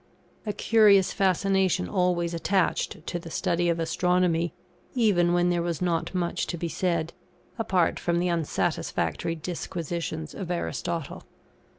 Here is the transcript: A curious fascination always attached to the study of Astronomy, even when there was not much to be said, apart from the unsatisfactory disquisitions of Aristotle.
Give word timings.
A 0.47 0.51
curious 0.53 1.13
fascination 1.13 1.87
always 1.87 2.33
attached 2.33 3.05
to 3.05 3.19
the 3.19 3.29
study 3.29 3.69
of 3.69 3.79
Astronomy, 3.79 4.51
even 4.95 5.31
when 5.31 5.51
there 5.51 5.61
was 5.61 5.79
not 5.79 6.15
much 6.15 6.47
to 6.47 6.57
be 6.57 6.69
said, 6.69 7.13
apart 7.59 7.99
from 7.99 8.17
the 8.17 8.27
unsatisfactory 8.27 9.35
disquisitions 9.35 10.33
of 10.33 10.49
Aristotle. 10.49 11.21